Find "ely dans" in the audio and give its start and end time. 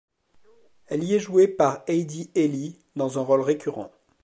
2.33-3.19